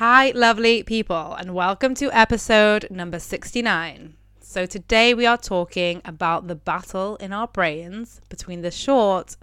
Hi, 0.00 0.30
lovely 0.34 0.82
people, 0.82 1.34
and 1.34 1.54
welcome 1.54 1.92
to 1.96 2.10
episode 2.10 2.90
number 2.90 3.18
69. 3.18 4.14
So, 4.40 4.64
today 4.64 5.12
we 5.12 5.26
are 5.26 5.36
talking 5.36 6.00
about 6.06 6.48
the 6.48 6.54
battle 6.54 7.16
in 7.16 7.34
our 7.34 7.46
brains 7.46 8.22
between 8.30 8.62
the 8.62 8.70
short 8.70 9.36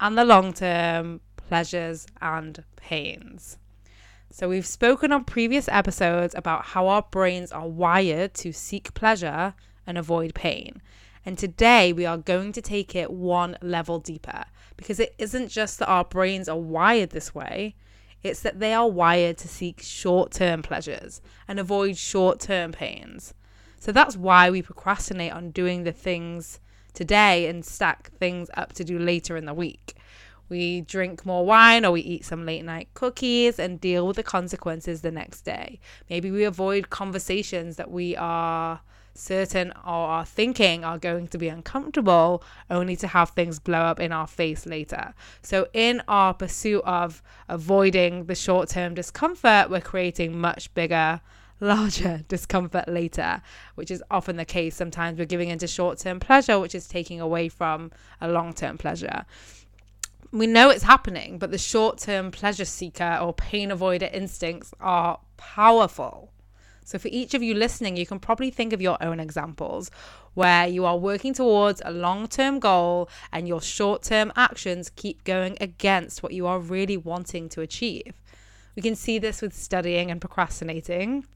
and 0.00 0.18
the 0.18 0.24
long 0.24 0.52
term 0.52 1.20
pleasures 1.36 2.08
and 2.20 2.64
pains. 2.74 3.56
So, 4.32 4.48
we've 4.48 4.66
spoken 4.66 5.12
on 5.12 5.26
previous 5.26 5.68
episodes 5.68 6.34
about 6.34 6.64
how 6.64 6.88
our 6.88 7.06
brains 7.08 7.52
are 7.52 7.68
wired 7.68 8.34
to 8.34 8.52
seek 8.52 8.92
pleasure 8.94 9.54
and 9.86 9.96
avoid 9.96 10.34
pain. 10.34 10.82
And 11.24 11.38
today 11.38 11.92
we 11.92 12.04
are 12.04 12.18
going 12.18 12.50
to 12.54 12.60
take 12.60 12.96
it 12.96 13.12
one 13.12 13.56
level 13.62 14.00
deeper 14.00 14.42
because 14.76 14.98
it 14.98 15.14
isn't 15.18 15.50
just 15.50 15.78
that 15.78 15.86
our 15.86 16.04
brains 16.04 16.48
are 16.48 16.58
wired 16.58 17.10
this 17.10 17.32
way, 17.32 17.76
it's 18.22 18.40
that 18.40 18.60
they 18.60 18.74
are 18.74 18.88
wired 18.88 19.38
to 19.38 19.48
seek 19.48 19.80
short 19.82 20.30
term 20.30 20.62
pleasures 20.62 21.20
and 21.48 21.58
avoid 21.58 21.96
short 21.96 22.40
term 22.40 22.72
pains. 22.72 23.34
So 23.78 23.92
that's 23.92 24.16
why 24.16 24.50
we 24.50 24.62
procrastinate 24.62 25.32
on 25.32 25.50
doing 25.50 25.84
the 25.84 25.92
things 25.92 26.60
today 26.92 27.46
and 27.46 27.64
stack 27.64 28.10
things 28.18 28.50
up 28.54 28.72
to 28.74 28.84
do 28.84 28.98
later 28.98 29.36
in 29.36 29.46
the 29.46 29.54
week. 29.54 29.94
We 30.50 30.80
drink 30.82 31.24
more 31.24 31.46
wine 31.46 31.84
or 31.84 31.92
we 31.92 32.00
eat 32.00 32.24
some 32.24 32.44
late 32.44 32.64
night 32.64 32.88
cookies 32.92 33.58
and 33.58 33.80
deal 33.80 34.06
with 34.06 34.16
the 34.16 34.22
consequences 34.22 35.00
the 35.00 35.12
next 35.12 35.42
day. 35.42 35.80
Maybe 36.10 36.30
we 36.30 36.44
avoid 36.44 36.90
conversations 36.90 37.76
that 37.76 37.90
we 37.90 38.16
are 38.16 38.80
certain 39.14 39.72
or 39.84 40.08
are 40.08 40.24
thinking 40.24 40.84
are 40.84 40.98
going 40.98 41.28
to 41.28 41.38
be 41.38 41.48
uncomfortable 41.48 42.42
only 42.70 42.96
to 42.96 43.06
have 43.08 43.30
things 43.30 43.58
blow 43.58 43.80
up 43.80 44.00
in 44.00 44.12
our 44.12 44.26
face 44.26 44.66
later. 44.66 45.14
So, 45.42 45.68
in 45.72 46.02
our 46.08 46.34
pursuit 46.34 46.82
of 46.84 47.22
avoiding 47.48 48.26
the 48.26 48.34
short 48.34 48.68
term 48.68 48.94
discomfort, 48.94 49.70
we're 49.70 49.80
creating 49.80 50.38
much 50.38 50.72
bigger 50.74 51.20
larger 51.60 52.24
discomfort 52.28 52.88
later, 52.88 53.42
which 53.74 53.90
is 53.90 54.02
often 54.10 54.36
the 54.36 54.44
case. 54.44 54.74
Sometimes 54.74 55.18
we're 55.18 55.26
giving 55.26 55.50
into 55.50 55.66
short 55.66 55.98
term 55.98 56.20
pleasure, 56.20 56.58
which 56.58 56.74
is 56.74 56.88
taking 56.88 57.20
away 57.20 57.48
from 57.48 57.90
a 58.20 58.28
long 58.28 58.52
term 58.52 58.78
pleasure. 58.78 59.24
We 60.32 60.46
know 60.46 60.70
it's 60.70 60.84
happening, 60.84 61.38
but 61.38 61.50
the 61.50 61.58
short 61.58 61.98
term 61.98 62.30
pleasure 62.30 62.64
seeker 62.64 63.18
or 63.20 63.34
pain 63.34 63.70
avoider 63.70 64.12
instincts 64.12 64.72
are 64.80 65.18
powerful. 65.36 66.32
So, 66.90 66.98
for 66.98 67.06
each 67.12 67.34
of 67.34 67.42
you 67.42 67.54
listening, 67.54 67.96
you 67.96 68.04
can 68.04 68.18
probably 68.18 68.50
think 68.50 68.72
of 68.72 68.82
your 68.82 69.00
own 69.00 69.20
examples 69.20 69.92
where 70.34 70.66
you 70.66 70.84
are 70.84 70.98
working 70.98 71.32
towards 71.32 71.80
a 71.84 71.92
long 71.92 72.26
term 72.26 72.58
goal 72.58 73.08
and 73.32 73.46
your 73.46 73.62
short 73.62 74.02
term 74.02 74.32
actions 74.34 74.90
keep 74.96 75.22
going 75.22 75.56
against 75.60 76.24
what 76.24 76.32
you 76.32 76.48
are 76.48 76.58
really 76.58 76.96
wanting 76.96 77.48
to 77.50 77.60
achieve. 77.60 78.12
We 78.74 78.82
can 78.82 78.96
see 78.96 79.20
this 79.20 79.40
with 79.40 79.54
studying 79.54 80.10
and 80.10 80.20
procrastinating. 80.20 81.26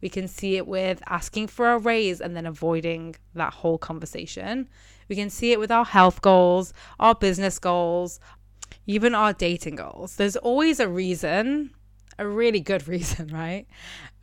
We 0.00 0.08
can 0.08 0.28
see 0.28 0.56
it 0.56 0.66
with 0.66 1.02
asking 1.06 1.48
for 1.48 1.72
a 1.72 1.78
raise 1.78 2.22
and 2.22 2.34
then 2.34 2.46
avoiding 2.46 3.16
that 3.34 3.52
whole 3.52 3.76
conversation. 3.76 4.66
We 5.10 5.16
can 5.16 5.28
see 5.28 5.52
it 5.52 5.60
with 5.60 5.70
our 5.70 5.84
health 5.84 6.22
goals, 6.22 6.72
our 6.98 7.14
business 7.14 7.58
goals, 7.58 8.18
even 8.86 9.14
our 9.14 9.34
dating 9.34 9.76
goals. 9.76 10.16
There's 10.16 10.36
always 10.36 10.80
a 10.80 10.88
reason 10.88 11.74
a 12.18 12.26
really 12.26 12.60
good 12.60 12.88
reason, 12.88 13.28
right? 13.32 13.66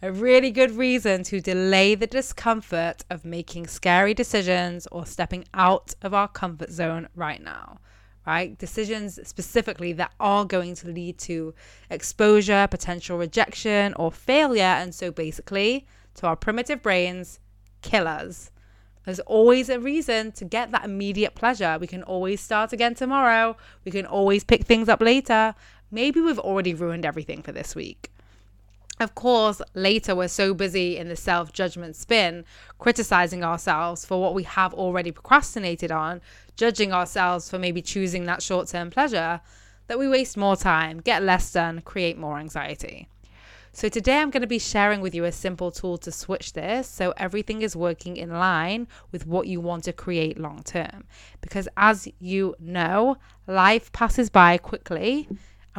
A 0.02 0.12
really 0.12 0.52
good 0.52 0.72
reason 0.72 1.24
to 1.24 1.42
delay 1.42 1.96
the 1.96 2.08
discomfort 2.08 3.04
of 3.10 3.26
making 3.26 3.68
scary 3.68 4.14
decisions 4.14 4.88
or 4.92 5.06
stepping 5.06 5.46
out 5.54 5.94
of 6.02 6.14
our 6.14 6.28
comfort 6.28 6.72
zone 6.72 7.10
right 7.16 7.42
now, 7.42 7.80
right? 8.26 8.58
Decisions 8.58 9.20
specifically 9.28 9.92
that 9.94 10.14
are 10.20 10.46
going 10.46 10.76
to 10.76 10.88
lead 10.88 11.18
to 11.20 11.54
exposure, 11.90 12.68
potential 12.68 13.18
rejection, 13.18 13.94
or 13.96 14.12
failure. 14.12 14.64
And 14.64 14.96
so 14.96 15.12
basically, 15.12 15.86
to 16.16 16.28
our 16.28 16.36
primitive 16.36 16.82
brains, 16.82 17.40
kill 17.82 18.08
us. 18.08 18.52
There's 19.06 19.20
always 19.22 19.70
a 19.70 19.80
reason 19.80 20.32
to 20.34 20.46
get 20.46 20.72
that 20.72 20.86
immediate 20.86 21.34
pleasure. 21.34 21.78
We 21.80 21.88
can 21.88 22.04
always 22.04 22.42
start 22.42 22.74
again 22.74 22.94
tomorrow. 22.96 23.58
We 23.84 23.92
can 23.92 24.06
always 24.06 24.44
pick 24.44 24.66
things 24.66 24.88
up 24.88 25.02
later 25.02 25.56
maybe 25.92 26.22
we've 26.22 26.40
already 26.40 26.74
ruined 26.74 27.06
everything 27.06 27.42
for 27.42 27.52
this 27.52 27.76
week. 27.76 28.12
Of 29.00 29.16
course, 29.16 29.62
later 29.74 30.14
we're 30.14 30.28
so 30.28 30.54
busy 30.54 30.98
in 30.98 31.08
the 31.08 31.16
self 31.16 31.54
judgment 31.54 31.96
spin, 31.96 32.44
criticizing 32.80 33.46
ourselves 33.46 34.04
for 34.04 34.22
what 34.22 34.34
we 34.34 34.44
have 34.44 34.74
already 34.74 35.12
procrastinated 35.12 35.90
on, 35.90 36.20
judging 36.58 36.92
ourselves 36.92 37.50
for 37.50 37.58
maybe 37.58 37.82
choosing 37.82 38.26
that 38.26 38.44
short 38.44 38.68
term 38.68 38.90
pleasure, 38.90 39.40
that 39.88 40.00
we 40.00 40.10
waste 40.10 40.36
more 40.36 40.58
time, 40.58 41.00
get 41.00 41.24
less 41.24 41.54
done, 41.54 41.80
create 41.80 42.18
more 42.18 42.40
anxiety. 42.40 43.08
So, 43.72 43.88
today 43.88 44.18
I'm 44.18 44.32
going 44.32 44.42
to 44.42 44.48
be 44.48 44.60
sharing 44.60 45.00
with 45.00 45.16
you 45.16 45.24
a 45.24 45.32
simple 45.32 45.72
tool 45.72 45.98
to 46.00 46.12
switch 46.12 46.52
this 46.52 46.90
so 46.90 47.14
everything 47.16 47.62
is 47.62 47.78
working 47.78 48.18
in 48.18 48.32
line 48.32 48.86
with 49.14 49.26
what 49.26 49.48
you 49.48 49.62
want 49.62 49.86
to 49.86 49.94
create 49.94 50.38
long 50.38 50.62
term. 50.64 51.06
Because 51.40 51.70
as 51.78 52.10
you 52.20 52.56
know, 52.60 53.16
life 53.48 53.94
passes 53.94 54.30
by 54.30 54.58
quickly 54.58 55.30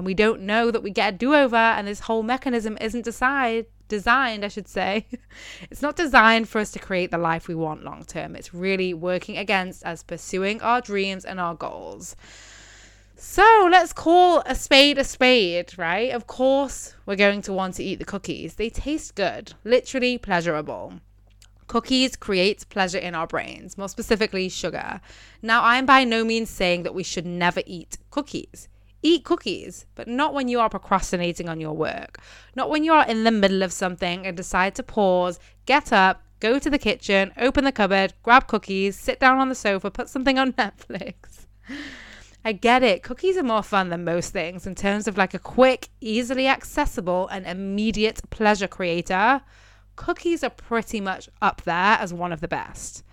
and 0.01 0.07
we 0.07 0.15
don't 0.15 0.41
know 0.41 0.71
that 0.71 0.83
we 0.83 0.91
get 0.91 1.13
a 1.13 1.17
do-over 1.19 1.55
and 1.55 1.87
this 1.87 2.01
whole 2.01 2.23
mechanism 2.23 2.79
isn't 2.81 3.05
decide 3.05 3.67
designed, 3.87 4.47
I 4.47 4.49
should 4.49 4.67
say. 4.67 5.05
it's 5.71 5.83
not 5.83 5.95
designed 5.95 6.49
for 6.49 6.59
us 6.59 6.71
to 6.71 6.79
create 6.79 7.11
the 7.11 7.19
life 7.19 7.49
we 7.49 7.55
want 7.55 7.85
long 7.85 8.05
term. 8.05 8.35
It's 8.35 8.55
really 8.55 8.95
working 8.95 9.37
against 9.37 9.85
us 9.85 10.03
pursuing 10.03 10.63
our 10.63 10.81
dreams 10.81 11.27
and 11.27 11.39
our 11.39 11.55
goals. 11.55 12.17
So 13.15 13.69
let's 13.71 13.93
call 13.93 14.43
a 14.47 14.55
spade 14.55 14.97
a 14.97 15.05
spade, 15.05 15.77
right? 15.77 16.13
Of 16.13 16.27
course, 16.27 16.95
we're 17.05 17.17
going 17.17 17.43
to 17.43 17.53
want 17.53 17.75
to 17.75 17.85
eat 17.85 17.99
the 17.99 18.07
cookies. 18.07 18.55
They 18.55 18.71
taste 18.71 19.17
good, 19.17 19.53
literally 19.65 20.17
pleasurable. 20.17 20.95
Cookies 21.67 22.17
create 22.17 22.67
pleasure 22.71 22.97
in 22.97 23.15
our 23.15 23.27
brains, 23.27 23.77
more 23.77 23.91
specifically 23.91 24.49
sugar. 24.49 25.03
Now, 25.43 25.63
I'm 25.63 25.85
by 25.85 26.05
no 26.05 26.25
means 26.25 26.49
saying 26.49 26.85
that 26.85 26.95
we 26.95 27.03
should 27.03 27.27
never 27.27 27.61
eat 27.67 27.99
cookies. 28.11 28.71
Eat 29.03 29.25
cookies, 29.25 29.87
but 29.95 30.09
not 30.09 30.35
when 30.35 30.49
you 30.49 30.61
are 30.61 30.69
procrastinating 30.69 31.49
on 31.49 31.61
your 31.61 31.73
work. 31.73 32.19
Not 32.55 32.69
when 32.69 32.85
you 32.85 32.93
are 32.93 33.07
in 33.07 33.25
the 33.25 33.31
middle 33.31 33.63
of 33.63 33.73
something 33.73 34.27
and 34.27 34.37
decide 34.37 34.75
to 34.75 34.83
pause, 34.83 35.39
get 35.65 35.93
up, 35.93 36.23
go 36.41 36.59
to 36.59 36.69
the 36.69 36.79
kitchen, 36.79 37.33
open 37.39 37.65
the 37.65 37.73
cupboard, 37.73 38.13
grab 38.23 38.47
cookies, 38.47 38.99
sit 38.99 39.19
down 39.19 39.39
on 39.39 39.49
the 39.49 39.55
sofa, 39.55 39.91
put 39.91 40.09
something 40.09 40.39
on 40.39 40.53
Netflix. 40.55 41.47
I 42.45 42.53
get 42.53 42.83
it. 42.83 43.03
Cookies 43.03 43.37
are 43.37 43.43
more 43.43 43.63
fun 43.63 43.91
than 43.91 44.05
most 44.05 44.33
things 44.33 44.67
in 44.67 44.75
terms 44.75 45.07
of 45.07 45.19
like 45.19 45.35
a 45.35 45.39
quick, 45.39 45.89
easily 46.01 46.47
accessible, 46.47 47.29
and 47.29 47.47
immediate 47.47 48.23
pleasure 48.31 48.69
creator. 48.69 49.43
Cookies 49.97 50.43
are 50.43 50.51
pretty 50.51 51.01
much 51.01 51.29
up 51.43 51.63
there 51.63 51.99
as 52.01 52.15
one 52.15 52.33
of 52.33 52.41
the 52.41 52.49
best. 52.49 53.05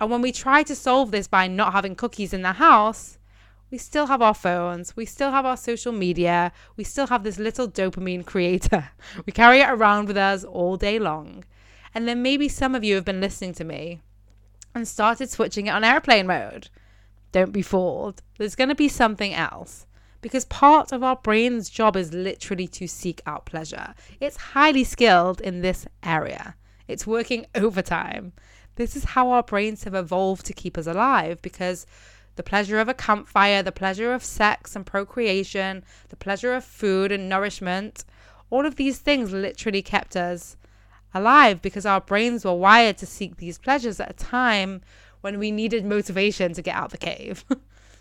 And 0.00 0.10
when 0.10 0.22
we 0.22 0.32
try 0.32 0.62
to 0.62 0.74
solve 0.74 1.10
this 1.10 1.26
by 1.26 1.48
not 1.48 1.72
having 1.72 1.96
cookies 1.96 2.32
in 2.32 2.42
the 2.42 2.52
house, 2.52 3.18
we 3.70 3.78
still 3.78 4.06
have 4.06 4.20
our 4.20 4.34
phones, 4.34 4.96
we 4.96 5.06
still 5.06 5.30
have 5.30 5.46
our 5.46 5.56
social 5.56 5.92
media, 5.92 6.52
we 6.76 6.84
still 6.84 7.06
have 7.06 7.22
this 7.22 7.38
little 7.38 7.68
dopamine 7.68 8.26
creator. 8.26 8.90
We 9.26 9.32
carry 9.32 9.60
it 9.60 9.70
around 9.70 10.08
with 10.08 10.16
us 10.16 10.44
all 10.44 10.76
day 10.76 10.98
long. 10.98 11.44
And 11.94 12.06
then 12.06 12.22
maybe 12.22 12.48
some 12.48 12.74
of 12.74 12.84
you 12.84 12.94
have 12.96 13.04
been 13.04 13.20
listening 13.20 13.54
to 13.54 13.64
me 13.64 14.00
and 14.74 14.86
started 14.86 15.30
switching 15.30 15.66
it 15.66 15.70
on 15.70 15.84
airplane 15.84 16.26
mode. 16.26 16.68
Don't 17.32 17.52
be 17.52 17.62
fooled. 17.62 18.22
There's 18.38 18.54
going 18.54 18.68
to 18.68 18.74
be 18.74 18.88
something 18.88 19.34
else. 19.34 19.86
Because 20.20 20.44
part 20.44 20.92
of 20.92 21.02
our 21.02 21.16
brain's 21.16 21.70
job 21.70 21.96
is 21.96 22.12
literally 22.12 22.68
to 22.68 22.86
seek 22.86 23.22
out 23.26 23.46
pleasure. 23.46 23.94
It's 24.20 24.36
highly 24.36 24.84
skilled 24.84 25.40
in 25.40 25.62
this 25.62 25.86
area. 26.02 26.54
It's 26.88 27.06
working 27.06 27.46
overtime. 27.54 28.32
This 28.76 28.96
is 28.96 29.04
how 29.04 29.30
our 29.30 29.42
brains 29.42 29.84
have 29.84 29.94
evolved 29.94 30.46
to 30.46 30.52
keep 30.52 30.76
us 30.76 30.86
alive 30.86 31.40
because 31.42 31.86
the 32.40 32.44
pleasure 32.44 32.80
of 32.80 32.88
a 32.88 32.94
campfire, 32.94 33.62
the 33.62 33.70
pleasure 33.70 34.14
of 34.14 34.24
sex 34.24 34.74
and 34.74 34.86
procreation, 34.86 35.84
the 36.08 36.16
pleasure 36.16 36.54
of 36.54 36.64
food 36.64 37.12
and 37.12 37.28
nourishment. 37.28 38.02
All 38.48 38.64
of 38.64 38.76
these 38.76 38.96
things 38.96 39.30
literally 39.30 39.82
kept 39.82 40.16
us 40.16 40.56
alive 41.12 41.60
because 41.60 41.84
our 41.84 42.00
brains 42.00 42.46
were 42.46 42.54
wired 42.54 42.96
to 42.96 43.04
seek 43.04 43.36
these 43.36 43.58
pleasures 43.58 44.00
at 44.00 44.10
a 44.10 44.14
time 44.14 44.80
when 45.20 45.38
we 45.38 45.50
needed 45.50 45.84
motivation 45.84 46.54
to 46.54 46.62
get 46.62 46.74
out 46.74 46.86
of 46.86 46.92
the 46.92 46.96
cave. 47.12 47.44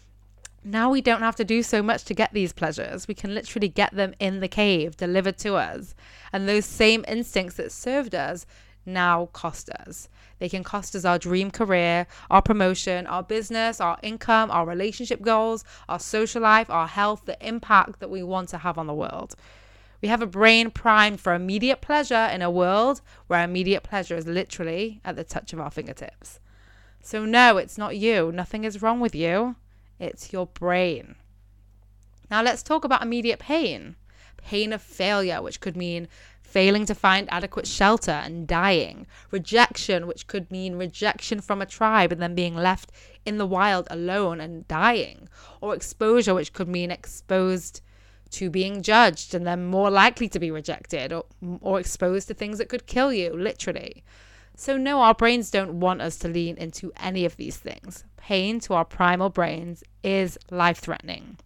now 0.64 0.90
we 0.90 1.02
don't 1.02 1.20
have 1.20 1.36
to 1.36 1.44
do 1.44 1.62
so 1.62 1.84
much 1.84 2.06
to 2.06 2.14
get 2.14 2.32
these 2.32 2.54
pleasures. 2.54 3.10
We 3.10 3.16
can 3.16 3.36
literally 3.36 3.68
get 3.68 3.94
them 3.94 4.14
in 4.22 4.40
the 4.40 4.48
cave, 4.48 4.96
delivered 4.96 5.38
to 5.40 5.56
us. 5.56 5.96
And 6.32 6.48
those 6.48 6.64
same 6.64 7.04
instincts 7.10 7.58
that 7.58 7.74
served 7.74 8.16
us 8.16 8.46
now 8.86 9.26
cost 9.34 9.70
us. 9.70 10.08
They 10.40 10.50
can 10.50 10.64
cost 10.64 10.96
us 10.96 11.06
our 11.06 11.20
dream 11.20 11.52
career, 11.52 12.08
our 12.30 12.42
promotion, 12.42 13.06
our 13.08 13.24
business, 13.24 13.80
our 13.80 13.98
income, 14.02 14.50
our 14.52 14.66
relationship 14.66 15.22
goals, 15.22 15.64
our 15.88 16.00
social 16.00 16.42
life, 16.42 16.70
our 16.70 16.88
health, 16.88 17.24
the 17.26 17.38
impact 17.46 18.00
that 18.00 18.10
we 18.10 18.24
want 18.24 18.50
to 18.50 18.58
have 18.60 18.78
on 18.78 18.88
the 18.88 18.94
world. 18.94 19.36
We 20.02 20.08
have 20.08 20.22
a 20.22 20.28
brain 20.28 20.72
primed 20.72 21.20
for 21.20 21.34
immediate 21.34 21.82
pleasure 21.82 22.30
in 22.32 22.42
a 22.42 22.50
world 22.50 23.02
where 23.28 23.44
immediate 23.44 23.84
pleasure 23.84 24.16
is 24.16 24.26
literally 24.26 25.02
at 25.04 25.18
the 25.18 25.26
touch 25.26 25.52
of 25.52 25.60
our 25.60 25.70
fingertips. 25.70 26.40
So, 27.02 27.26
no, 27.26 27.58
it's 27.58 27.78
not 27.78 27.98
you. 27.98 28.32
Nothing 28.32 28.64
is 28.64 28.82
wrong 28.82 29.00
with 29.00 29.14
you. 29.14 29.56
It's 30.00 30.32
your 30.32 30.48
brain. 30.48 31.16
Now, 32.32 32.42
let's 32.42 32.64
talk 32.64 32.86
about 32.86 33.02
immediate 33.02 33.40
pain. 33.40 33.96
pain 34.38 34.72
of 34.72 34.82
failure, 34.82 35.42
which 35.42 35.60
could 35.60 35.76
mean 35.76 36.08
failing 36.50 36.86
to 36.86 36.96
find 36.96 37.32
adequate 37.32 37.68
shelter 37.68 38.12
and 38.12 38.48
dying, 38.48 39.06
rejection, 39.32 40.08
which 40.08 40.28
could 40.28 40.50
mean 40.52 40.76
rejection 40.76 41.42
from 41.42 41.62
a 41.62 41.66
tribe 41.66 42.12
and 42.12 42.22
then 42.22 42.36
being 42.36 42.56
left 42.56 42.92
in 43.26 43.38
the 43.38 43.46
wild 43.46 43.88
alone 43.92 44.42
and 44.42 44.68
dying, 44.68 45.30
or 45.62 45.76
exposure, 45.76 46.34
which 46.34 46.54
could 46.54 46.68
mean 46.68 46.92
exposed 46.92 47.82
to 48.32 48.50
being 48.50 48.82
judged 48.82 49.34
and 49.34 49.46
then 49.46 49.66
more 49.66 49.90
likely 49.90 50.28
to 50.30 50.40
be 50.40 50.52
rejected 50.52 51.14
or, 51.14 51.26
or 51.62 51.80
exposed 51.80 52.28
to 52.28 52.34
things 52.34 52.58
that 52.58 52.70
could 52.70 52.86
kill 52.88 53.14
you, 53.14 53.32
literally. 53.36 54.04
So, 54.56 54.76
no, 54.76 55.02
our 55.02 55.14
brains 55.14 55.52
don't 55.52 55.80
want 55.80 56.02
us 56.02 56.18
to 56.18 56.28
lean 56.28 56.58
into 56.58 56.92
any 56.98 57.26
of 57.26 57.38
these 57.38 57.58
things. 57.58 58.04
Pain 58.18 58.60
to 58.62 58.74
our 58.74 58.86
primal 58.86 59.30
brains 59.30 59.84
is 60.04 60.38
life 60.52 60.80
threatening. 60.80 61.38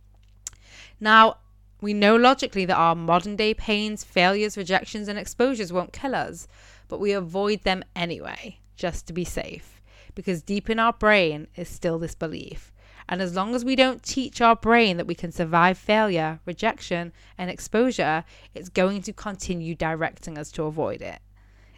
Now, 1.00 1.38
we 1.84 1.94
know 1.94 2.16
logically 2.16 2.64
that 2.66 2.78
our 2.78 2.96
modern 2.96 3.36
day 3.36 3.54
pains, 3.54 4.04
failures, 4.04 4.58
rejections, 4.58 5.08
and 5.08 5.20
exposures 5.20 5.74
won't 5.74 5.92
kill 5.92 6.16
us, 6.16 6.48
but 6.88 7.00
we 7.00 7.12
avoid 7.12 7.62
them 7.64 7.84
anyway, 7.96 8.60
just 8.78 9.06
to 9.08 9.14
be 9.14 9.26
safe. 9.26 9.82
Because 10.16 10.42
deep 10.42 10.70
in 10.70 10.80
our 10.80 10.94
brain 10.94 11.48
is 11.56 11.68
still 11.68 12.00
this 12.00 12.16
belief. 12.16 12.72
And 13.10 13.22
as 13.22 13.36
long 13.36 13.54
as 13.54 13.66
we 13.66 13.76
don't 13.76 14.02
teach 14.02 14.40
our 14.40 14.56
brain 14.56 14.96
that 14.96 15.08
we 15.08 15.14
can 15.14 15.34
survive 15.34 15.78
failure, 15.78 16.40
rejection, 16.46 17.12
and 17.38 17.50
exposure, 17.50 18.24
it's 18.56 18.70
going 18.70 19.02
to 19.02 19.12
continue 19.12 19.76
directing 19.76 20.38
us 20.38 20.52
to 20.54 20.64
avoid 20.64 21.02
it. 21.02 21.20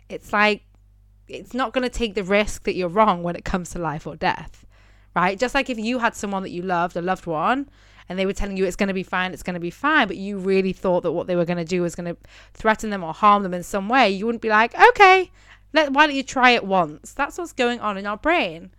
It's 0.07 0.31
like 0.31 0.65
it's 1.27 1.55
not 1.55 1.73
going 1.73 1.81
to 1.81 1.89
take 1.89 2.13
the 2.13 2.23
risk 2.23 2.63
that 2.65 2.75
you're 2.75 2.89
wrong 2.89 3.23
when 3.23 3.35
it 3.35 3.43
comes 3.43 3.71
to 3.71 3.79
life 3.79 4.05
or 4.05 4.15
death, 4.15 4.67
right? 5.15 5.39
Just 5.39 5.55
like 5.55 5.71
if 5.71 5.79
you 5.79 5.97
had 5.97 6.13
someone 6.15 6.43
that 6.43 6.51
you 6.51 6.61
loved, 6.61 6.95
a 6.95 7.01
loved 7.01 7.25
one, 7.25 7.69
and 8.07 8.19
they 8.19 8.25
were 8.25 8.33
telling 8.33 8.57
you 8.57 8.65
it's 8.65 8.75
going 8.75 8.87
to 8.87 8.93
be 8.93 9.03
fine, 9.03 9.33
it's 9.33 9.43
going 9.43 9.55
to 9.55 9.59
be 9.59 9.71
fine, 9.71 10.07
but 10.07 10.17
you 10.17 10.37
really 10.37 10.73
thought 10.73 11.03
that 11.03 11.11
what 11.11 11.27
they 11.27 11.35
were 11.35 11.45
going 11.45 11.57
to 11.57 11.65
do 11.65 11.81
was 11.81 11.95
going 11.95 12.13
to 12.13 12.17
threaten 12.53 12.89
them 12.89 13.03
or 13.03 13.13
harm 13.13 13.43
them 13.43 13.53
in 13.53 13.63
some 13.63 13.89
way, 13.89 14.09
you 14.09 14.25
wouldn't 14.25 14.41
be 14.41 14.49
like, 14.49 14.77
okay, 14.89 15.31
let, 15.73 15.91
why 15.91 16.07
don't 16.07 16.15
you 16.15 16.23
try 16.23 16.51
it 16.51 16.65
once? 16.65 17.13
That's 17.13 17.37
what's 17.37 17.53
going 17.53 17.79
on 17.79 17.97
in 17.97 18.05
our 18.05 18.17
brain. 18.17 18.71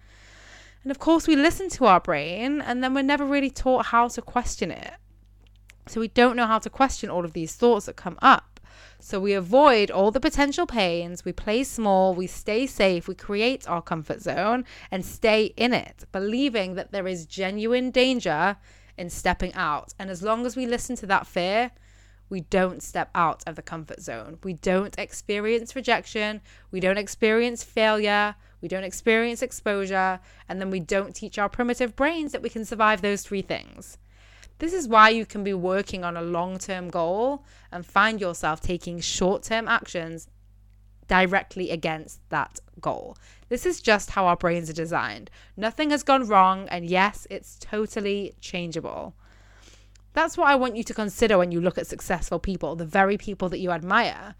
And 0.82 0.90
of 0.90 0.99
course, 0.99 1.26
we 1.26 1.34
listen 1.34 1.69
to 1.70 1.87
our 1.87 2.00
brain 2.00 2.61
and 2.61 2.82
then 2.82 2.94
we're 2.94 3.02
never 3.02 3.25
really 3.25 3.50
taught 3.50 3.87
how 3.87 4.08
to 4.08 4.23
question 4.23 4.70
it. 4.70 4.94
So 5.88 6.00
we 6.00 6.08
don't 6.08 6.37
know 6.37 6.46
how 6.46 6.58
to 6.58 6.70
question 6.70 7.11
all 7.11 7.25
of 7.25 7.32
these 7.32 7.55
thoughts 7.55 7.87
that 7.87 7.96
come 7.96 8.19
up. 8.23 8.61
So 8.99 9.20
we 9.20 9.34
avoid 9.34 9.90
all 9.90 10.11
the 10.11 10.20
potential 10.20 10.67
pains, 10.67 11.25
we 11.25 11.32
play 11.32 11.64
small, 11.64 12.14
we 12.14 12.26
stay 12.26 12.67
safe, 12.67 13.06
we 13.06 13.14
create 13.14 13.69
our 13.69 13.82
comfort 13.82 14.23
zone 14.23 14.64
and 14.90 15.05
stay 15.05 15.52
in 15.56 15.73
it, 15.73 16.05
believing 16.12 16.75
that 16.75 16.93
there 16.93 17.06
is 17.06 17.26
genuine 17.26 17.90
danger 17.90 18.56
in 18.96 19.10
stepping 19.10 19.54
out. 19.54 19.94
And 19.98 20.10
as 20.10 20.22
long 20.22 20.46
as 20.46 20.56
we 20.56 20.66
listen 20.66 20.96
to 20.96 21.06
that 21.06 21.26
fear, 21.26 21.70
we 22.28 22.40
don't 22.40 22.82
step 22.82 23.10
out 23.14 23.43
of 23.46 23.54
the 23.54 23.62
comfort 23.62 24.00
zone. 24.00 24.38
We 24.43 24.54
don't 24.54 24.98
experience 24.98 25.76
rejection. 25.76 26.40
We 26.70 26.81
don't 26.81 26.98
experience 26.98 27.62
failure. 27.62 28.34
We 28.60 28.69
don't 28.69 28.84
experience 28.84 29.43
exposure. 29.43 30.20
And 30.48 30.60
then 30.60 30.70
we 30.70 30.81
don't 30.81 31.14
teach 31.14 31.38
our 31.38 31.48
primitive 31.48 31.94
brains 31.94 32.32
that 32.32 32.43
we 32.43 32.50
can 32.50 32.64
survive 32.64 33.00
those 33.00 33.22
three 33.22 33.43
things. 33.43 33.98
This 34.58 34.72
is 34.72 34.88
why 34.88 35.10
you 35.10 35.26
can 35.26 35.44
be 35.44 35.52
working 35.52 36.02
on 36.02 36.16
a 36.16 36.22
long 36.22 36.58
term 36.58 36.88
goal 36.88 37.44
and 37.70 37.84
find 37.84 38.20
yourself 38.20 38.60
taking 38.60 39.00
short 39.00 39.42
term 39.42 39.69
actions 39.69 40.28
directly 41.08 41.70
against 41.70 42.20
that 42.31 42.61
goal. 42.81 43.17
This 43.49 43.64
is 43.64 43.81
just 43.81 44.11
how 44.11 44.26
our 44.26 44.37
brains 44.37 44.69
are 44.69 44.75
designed. 44.75 45.31
Nothing 45.56 45.91
has 45.91 46.03
gone 46.03 46.26
wrong, 46.26 46.69
and 46.69 46.85
yes, 46.85 47.26
it's 47.31 47.58
totally 47.61 48.35
changeable. 48.41 49.14
That's 50.12 50.37
what 50.37 50.49
I 50.49 50.55
want 50.55 50.76
you 50.76 50.85
to 50.85 50.94
consider 50.94 51.38
when 51.38 51.53
you 51.53 51.61
look 51.61 51.79
at 51.79 51.87
successful 51.87 52.38
people, 52.38 52.75
the 52.75 52.87
very 52.87 53.19
people 53.19 53.49
that 53.50 53.58
you 53.58 53.70
admire. 53.70 54.35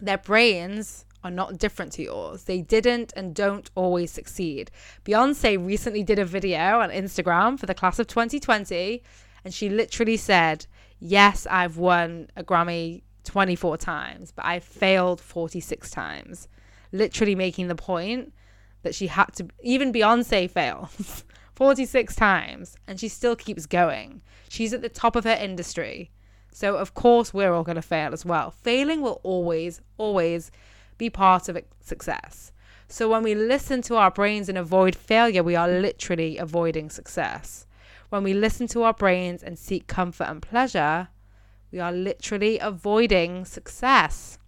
Their 0.00 0.18
brains 0.18 1.04
are 1.22 1.30
not 1.30 1.58
different 1.58 1.92
to 1.92 2.02
yours. 2.02 2.44
They 2.44 2.60
didn't 2.60 3.12
and 3.16 3.34
don't 3.34 3.70
always 3.74 4.10
succeed. 4.10 4.70
Beyonce 5.04 5.64
recently 5.64 6.02
did 6.02 6.18
a 6.18 6.24
video 6.24 6.80
on 6.80 6.90
Instagram 6.90 7.58
for 7.58 7.66
the 7.66 7.74
class 7.74 7.98
of 7.98 8.06
2020, 8.06 9.02
and 9.44 9.54
she 9.54 9.68
literally 9.68 10.16
said, 10.16 10.66
Yes, 10.98 11.46
I've 11.50 11.76
won 11.76 12.28
a 12.36 12.42
Grammy 12.42 13.02
24 13.26 13.76
times, 13.76 14.32
but 14.32 14.44
I 14.44 14.60
failed 14.60 15.20
46 15.20 15.90
times 15.90 16.48
literally 16.92 17.34
making 17.34 17.68
the 17.68 17.74
point 17.74 18.32
that 18.82 18.94
she 18.94 19.08
had 19.08 19.26
to, 19.34 19.48
even 19.62 19.92
Beyonce 19.92 20.50
fails 20.50 21.24
46 21.54 22.14
times 22.14 22.76
and 22.86 22.98
she 22.98 23.08
still 23.08 23.36
keeps 23.36 23.66
going. 23.66 24.22
She's 24.48 24.72
at 24.72 24.82
the 24.82 24.88
top 24.88 25.16
of 25.16 25.24
her 25.24 25.38
industry. 25.40 26.10
So, 26.52 26.76
of 26.76 26.94
course, 26.94 27.34
we're 27.34 27.52
all 27.52 27.64
going 27.64 27.76
to 27.76 27.82
fail 27.82 28.14
as 28.14 28.24
well. 28.24 28.50
Failing 28.50 29.02
will 29.02 29.20
always, 29.22 29.82
always 29.98 30.50
be 30.96 31.10
part 31.10 31.48
of 31.48 31.58
success. 31.80 32.52
So, 32.88 33.10
when 33.10 33.22
we 33.22 33.34
listen 33.34 33.82
to 33.82 33.96
our 33.96 34.10
brains 34.10 34.48
and 34.48 34.56
avoid 34.56 34.96
failure, 34.96 35.42
we 35.42 35.54
are 35.54 35.68
literally 35.68 36.38
avoiding 36.38 36.88
success. 36.88 37.66
When 38.08 38.22
we 38.22 38.32
listen 38.32 38.68
to 38.68 38.84
our 38.84 38.94
brains 38.94 39.42
and 39.42 39.58
seek 39.58 39.86
comfort 39.86 40.28
and 40.28 40.40
pleasure, 40.40 41.08
we 41.72 41.78
are 41.78 41.92
literally 41.92 42.58
avoiding 42.58 43.44
success 43.44 44.38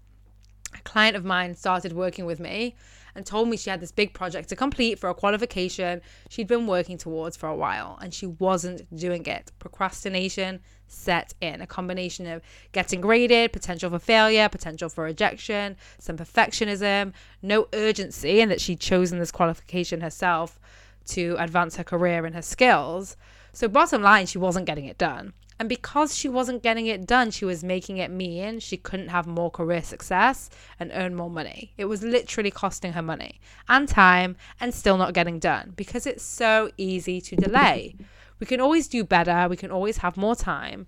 a 0.75 0.82
client 0.82 1.17
of 1.17 1.25
mine 1.25 1.55
started 1.55 1.93
working 1.93 2.25
with 2.26 2.38
me 2.41 2.75
and 3.15 3.25
told 3.25 3.49
me 3.49 3.56
she 3.56 3.70
had 3.70 3.81
this 3.81 3.91
big 3.91 4.12
project 4.12 4.49
to 4.50 4.56
complete 4.56 4.99
for 4.99 5.09
a 5.09 5.15
qualification 5.15 6.00
she'd 6.29 6.47
been 6.47 6.67
working 6.67 6.99
towards 6.99 7.37
for 7.37 7.49
a 7.49 7.56
while 7.56 7.99
and 8.00 8.12
she 8.12 8.26
wasn't 8.26 8.94
doing 8.94 9.25
it. 9.26 9.50
Procrastination 9.59 10.61
set 10.87 11.35
in 11.41 11.61
a 11.61 11.67
combination 11.67 12.26
of 12.26 12.43
getting 12.73 13.00
graded, 13.00 13.53
potential 13.53 13.91
for 13.91 13.99
failure, 13.99 14.49
potential 14.49 14.88
for 14.88 15.05
rejection, 15.05 15.76
some 15.99 16.17
perfectionism, 16.17 17.12
no 17.43 17.67
urgency, 17.73 18.41
and 18.41 18.50
that 18.50 18.61
she'd 18.61 18.81
chosen 18.81 19.19
this 19.19 19.32
qualification 19.32 20.00
herself 20.00 20.61
to 21.06 21.35
advance 21.38 21.76
her 21.76 21.85
career 21.85 22.25
and 22.26 22.35
her 22.35 22.43
skills. 22.43 23.17
So, 23.53 23.67
bottom 23.69 24.03
line, 24.03 24.26
she 24.26 24.38
wasn't 24.38 24.67
getting 24.67 24.85
it 24.85 24.99
done. 24.99 25.32
And 25.58 25.69
because 25.69 26.16
she 26.16 26.28
wasn't 26.28 26.62
getting 26.62 26.87
it 26.87 27.06
done, 27.06 27.32
she 27.32 27.44
was 27.44 27.64
making 27.64 27.96
it 27.96 28.12
mean 28.12 28.60
she 28.60 28.76
couldn't 28.76 29.08
have 29.08 29.26
more 29.26 29.50
career 29.50 29.82
success 29.82 30.50
and 30.78 30.93
earn 30.94 31.16
more 31.16 31.31
money. 31.31 31.72
It 31.76 31.87
was 31.87 32.05
literally 32.05 32.52
costing 32.52 32.93
her 32.93 33.02
money 33.02 33.40
and 33.69 33.88
time 33.88 34.37
and 34.60 34.72
still 34.72 34.96
not 34.96 35.14
getting 35.14 35.40
done 35.40 35.72
because 35.76 36.06
it's 36.06 36.25
so 36.25 36.70
easy 36.76 37.20
to 37.22 37.37
delay. 37.37 37.96
We 38.38 38.46
can 38.46 38.60
always 38.60 38.87
do 38.87 39.02
better, 39.02 39.49
we 39.49 39.56
can 39.56 39.72
always 39.72 39.99
have 39.99 40.16
more 40.16 40.37
time. 40.37 40.87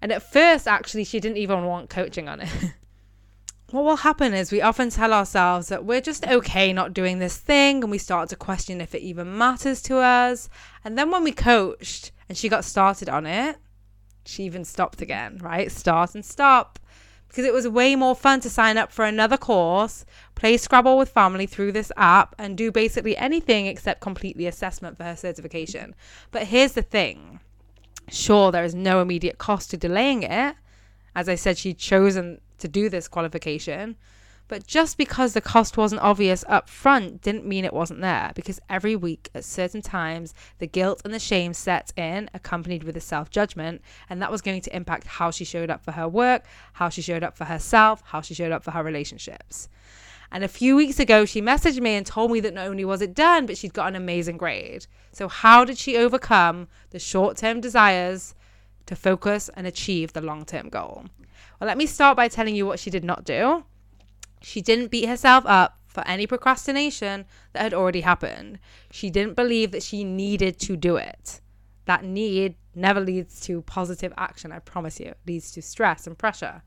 And 0.00 0.10
at 0.10 0.22
first, 0.22 0.66
actually, 0.66 1.04
she 1.04 1.20
didn't 1.20 1.36
even 1.36 1.64
want 1.64 1.90
coaching 1.90 2.28
on 2.28 2.40
it. 2.40 2.48
what 3.70 3.84
will 3.84 3.96
happen 3.96 4.32
is 4.32 4.50
we 4.50 4.62
often 4.62 4.88
tell 4.88 5.12
ourselves 5.12 5.68
that 5.68 5.84
we're 5.84 6.00
just 6.00 6.26
okay 6.26 6.72
not 6.72 6.94
doing 6.94 7.18
this 7.18 7.36
thing 7.36 7.82
and 7.82 7.90
we 7.90 7.98
start 7.98 8.30
to 8.30 8.36
question 8.36 8.80
if 8.80 8.94
it 8.94 9.02
even 9.02 9.36
matters 9.36 9.82
to 9.82 9.98
us. 9.98 10.48
And 10.82 10.96
then 10.96 11.10
when 11.10 11.24
we 11.24 11.32
coached 11.32 12.10
and 12.28 12.38
she 12.38 12.48
got 12.48 12.64
started 12.64 13.10
on 13.10 13.26
it, 13.26 13.58
she 14.24 14.44
even 14.44 14.64
stopped 14.64 15.02
again, 15.02 15.38
right? 15.40 15.70
Start 15.70 16.14
and 16.14 16.24
stop. 16.24 16.78
Because 17.28 17.46
it 17.46 17.54
was 17.54 17.66
way 17.66 17.96
more 17.96 18.14
fun 18.14 18.40
to 18.40 18.50
sign 18.50 18.76
up 18.76 18.92
for 18.92 19.06
another 19.06 19.38
course, 19.38 20.04
play 20.34 20.58
Scrabble 20.58 20.98
with 20.98 21.08
family 21.08 21.46
through 21.46 21.72
this 21.72 21.90
app, 21.96 22.34
and 22.38 22.58
do 22.58 22.70
basically 22.70 23.16
anything 23.16 23.66
except 23.66 24.02
complete 24.02 24.36
the 24.36 24.46
assessment 24.46 24.98
for 24.98 25.04
her 25.04 25.16
certification. 25.16 25.94
But 26.30 26.48
here's 26.48 26.72
the 26.72 26.82
thing 26.82 27.40
sure, 28.10 28.52
there 28.52 28.64
is 28.64 28.74
no 28.74 29.00
immediate 29.00 29.38
cost 29.38 29.70
to 29.70 29.76
delaying 29.78 30.24
it. 30.24 30.56
As 31.14 31.28
I 31.28 31.34
said, 31.34 31.56
she'd 31.56 31.78
chosen 31.78 32.40
to 32.58 32.68
do 32.68 32.88
this 32.88 33.08
qualification. 33.08 33.96
But 34.48 34.66
just 34.66 34.98
because 34.98 35.32
the 35.32 35.40
cost 35.40 35.76
wasn't 35.76 36.02
obvious 36.02 36.44
up 36.46 36.68
front 36.68 37.22
didn't 37.22 37.46
mean 37.46 37.64
it 37.64 37.72
wasn't 37.72 38.00
there, 38.02 38.32
because 38.34 38.60
every 38.68 38.96
week 38.96 39.30
at 39.34 39.44
certain 39.44 39.80
times, 39.80 40.34
the 40.58 40.66
guilt 40.66 41.00
and 41.04 41.14
the 41.14 41.18
shame 41.18 41.54
set 41.54 41.92
in, 41.96 42.28
accompanied 42.34 42.84
with 42.84 42.94
the 42.94 43.00
self 43.00 43.30
judgment, 43.30 43.80
and 44.10 44.20
that 44.20 44.30
was 44.30 44.42
going 44.42 44.60
to 44.60 44.76
impact 44.76 45.06
how 45.06 45.30
she 45.30 45.44
showed 45.44 45.70
up 45.70 45.82
for 45.82 45.92
her 45.92 46.08
work, 46.08 46.44
how 46.74 46.88
she 46.88 47.00
showed 47.00 47.22
up 47.22 47.36
for 47.36 47.44
herself, 47.44 48.02
how 48.06 48.20
she 48.20 48.34
showed 48.34 48.52
up 48.52 48.62
for 48.62 48.72
her 48.72 48.82
relationships. 48.82 49.68
And 50.32 50.42
a 50.42 50.48
few 50.48 50.76
weeks 50.76 50.98
ago, 50.98 51.26
she 51.26 51.42
messaged 51.42 51.80
me 51.80 51.94
and 51.94 52.06
told 52.06 52.30
me 52.30 52.40
that 52.40 52.54
not 52.54 52.66
only 52.66 52.86
was 52.86 53.02
it 53.02 53.14
done, 53.14 53.44
but 53.44 53.58
she'd 53.58 53.74
got 53.74 53.88
an 53.88 53.96
amazing 53.96 54.38
grade. 54.38 54.86
So, 55.12 55.28
how 55.28 55.66
did 55.66 55.76
she 55.76 55.96
overcome 55.98 56.68
the 56.90 56.98
short 56.98 57.36
term 57.36 57.60
desires 57.60 58.34
to 58.86 58.96
focus 58.96 59.50
and 59.54 59.66
achieve 59.66 60.14
the 60.14 60.22
long 60.22 60.46
term 60.46 60.70
goal? 60.70 61.04
Well, 61.60 61.68
let 61.68 61.76
me 61.76 61.84
start 61.84 62.16
by 62.16 62.28
telling 62.28 62.56
you 62.56 62.66
what 62.66 62.80
she 62.80 62.88
did 62.88 63.04
not 63.04 63.24
do. 63.24 63.64
She 64.42 64.60
didn't 64.60 64.90
beat 64.90 65.08
herself 65.08 65.44
up 65.46 65.78
for 65.86 66.06
any 66.06 66.26
procrastination 66.26 67.26
that 67.52 67.62
had 67.62 67.74
already 67.74 68.00
happened. 68.00 68.58
She 68.90 69.10
didn't 69.10 69.36
believe 69.36 69.72
that 69.72 69.82
she 69.82 70.04
needed 70.04 70.58
to 70.60 70.76
do 70.76 70.96
it. 70.96 71.40
That 71.84 72.04
need 72.04 72.56
never 72.74 73.00
leads 73.00 73.40
to 73.42 73.62
positive 73.62 74.12
action, 74.16 74.52
I 74.52 74.58
promise 74.60 75.00
you. 75.00 75.08
It 75.08 75.18
leads 75.26 75.52
to 75.52 75.62
stress 75.62 76.06
and 76.06 76.16
pressure. 76.16 76.62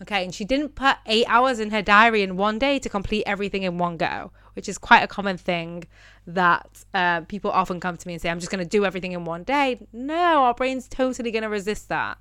Okay, 0.00 0.22
and 0.22 0.32
she 0.32 0.44
didn't 0.44 0.76
put 0.76 0.96
eight 1.06 1.26
hours 1.28 1.58
in 1.58 1.70
her 1.70 1.82
diary 1.82 2.22
in 2.22 2.36
one 2.36 2.58
day 2.58 2.78
to 2.78 2.88
complete 2.88 3.24
everything 3.26 3.64
in 3.64 3.78
one 3.78 3.96
go, 3.96 4.30
which 4.54 4.68
is 4.68 4.78
quite 4.78 5.02
a 5.02 5.08
common 5.08 5.36
thing 5.36 5.84
that 6.24 6.84
uh, 6.94 7.22
people 7.22 7.50
often 7.50 7.80
come 7.80 7.96
to 7.96 8.06
me 8.06 8.14
and 8.14 8.22
say, 8.22 8.30
I'm 8.30 8.38
just 8.38 8.52
going 8.52 8.62
to 8.62 8.68
do 8.68 8.84
everything 8.84 9.10
in 9.10 9.24
one 9.24 9.42
day. 9.42 9.84
No, 9.92 10.44
our 10.44 10.54
brain's 10.54 10.86
totally 10.86 11.32
going 11.32 11.42
to 11.42 11.48
resist 11.48 11.88
that. 11.88 12.18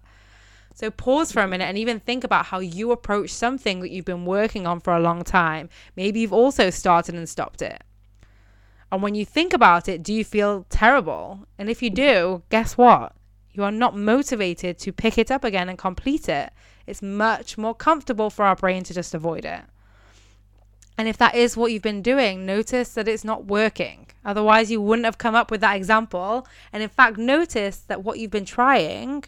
So 0.77 0.91
pause 0.91 1.31
for 1.31 1.41
a 1.41 1.48
minute 1.48 1.65
and 1.65 1.75
even 1.75 2.00
think 2.00 2.24
about 2.24 2.46
how 2.46 2.60
you 2.60 2.91
approach 2.91 3.31
something 3.31 3.79
that 3.79 3.89
you've 3.89 4.05
been 4.05 4.25
working 4.25 4.67
on 4.67 4.79
for 4.79 4.93
a 4.96 5.00
long 5.00 5.24
time. 5.24 5.69
Maybe 5.96 6.19
you've 6.19 6.31
also 6.31 6.69
started 6.69 7.15
and 7.15 7.27
stopped 7.27 7.63
it. 7.63 7.84
And 8.91 9.01
when 9.01 9.15
you 9.15 9.25
think 9.25 9.53
about 9.53 9.89
it, 9.89 10.03
do 10.03 10.13
you 10.13 10.24
feel 10.24 10.67
terrible? 10.69 11.48
And 11.57 11.67
if 11.67 11.81
you 11.81 11.89
do, 11.89 12.43
guess 12.51 12.77
what? 12.77 13.15
You 13.53 13.63
are 13.63 13.72
not 13.72 13.98
motivated 13.98 14.77
to 14.77 14.93
pick 14.93 15.17
it 15.17 15.31
up 15.31 15.43
again 15.43 15.67
and 15.67 15.79
complete 15.79 16.29
it. 16.29 16.53
It's 16.86 17.01
much 17.01 17.57
more 17.57 17.74
comfortable 17.74 18.29
for 18.29 18.46
our 18.46 18.55
brain 18.55 18.84
to 18.84 18.93
just 18.93 19.15
avoid 19.15 19.46
it. 19.46 19.62
And 20.96 21.07
if 21.07 21.17
that 21.17 21.34
is 21.34 21.57
what 21.57 21.72
you've 21.72 21.81
been 21.81 22.03
doing, 22.03 22.46
notice 22.46 22.89
that 22.89 23.07
it's 23.07 23.24
not 23.24 23.46
working. 23.46 24.05
Otherwise, 24.24 24.69
you 24.69 24.79
wouldn't 24.79 25.05
have 25.05 25.17
come 25.17 25.34
up 25.34 25.50
with 25.50 25.62
that 25.62 25.75
example. 25.75 26.48
And 26.72 26.84
in 26.84 26.89
fact, 26.89 27.17
notice 27.17 27.77
that 27.77 28.03
what 28.03 28.19
you've 28.19 28.29
been 28.29 28.46
trying, 28.46 29.24